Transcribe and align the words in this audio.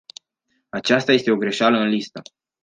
Aceasta 0.69 1.11
este 1.11 1.31
o 1.31 1.35
greșeală 1.35 1.77
în 1.77 1.87
listă. 1.87 2.21